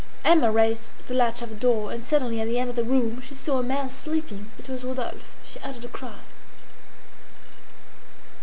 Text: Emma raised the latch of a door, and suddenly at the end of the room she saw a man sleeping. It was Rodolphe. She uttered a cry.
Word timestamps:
Emma 0.25 0.51
raised 0.51 0.89
the 1.07 1.13
latch 1.13 1.43
of 1.43 1.51
a 1.51 1.53
door, 1.53 1.91
and 1.91 2.03
suddenly 2.03 2.41
at 2.41 2.47
the 2.47 2.57
end 2.57 2.71
of 2.71 2.75
the 2.75 2.83
room 2.83 3.21
she 3.21 3.35
saw 3.35 3.59
a 3.59 3.63
man 3.63 3.87
sleeping. 3.87 4.49
It 4.57 4.67
was 4.67 4.83
Rodolphe. 4.83 5.23
She 5.45 5.59
uttered 5.59 5.85
a 5.85 5.89
cry. 5.89 6.21